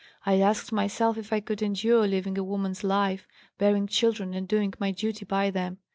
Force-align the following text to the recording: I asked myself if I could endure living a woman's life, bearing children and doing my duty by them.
I 0.25 0.39
asked 0.39 0.71
myself 0.71 1.15
if 1.19 1.31
I 1.31 1.41
could 1.41 1.61
endure 1.61 2.07
living 2.07 2.35
a 2.35 2.43
woman's 2.43 2.83
life, 2.83 3.27
bearing 3.59 3.85
children 3.85 4.33
and 4.33 4.47
doing 4.47 4.73
my 4.79 4.89
duty 4.89 5.25
by 5.25 5.51
them. 5.51 5.77